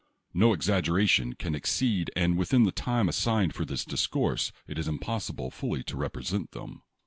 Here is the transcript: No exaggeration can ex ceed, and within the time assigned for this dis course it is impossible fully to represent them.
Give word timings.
No 0.33 0.51
exaggeration 0.51 1.33
can 1.33 1.53
ex 1.55 1.71
ceed, 1.79 2.09
and 2.15 2.35
within 2.35 2.63
the 2.63 2.71
time 2.71 3.07
assigned 3.07 3.53
for 3.53 3.65
this 3.65 3.85
dis 3.85 4.07
course 4.07 4.51
it 4.65 4.79
is 4.79 4.87
impossible 4.87 5.51
fully 5.51 5.83
to 5.83 5.95
represent 5.95 6.53
them. 6.53 6.81